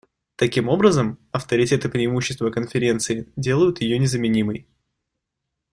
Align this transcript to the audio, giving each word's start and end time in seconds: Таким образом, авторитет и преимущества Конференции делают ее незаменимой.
Таким 0.35 0.67
образом, 0.67 1.19
авторитет 1.31 1.85
и 1.85 1.87
преимущества 1.87 2.49
Конференции 2.49 3.31
делают 3.35 3.81
ее 3.81 3.99
незаменимой. 3.99 4.67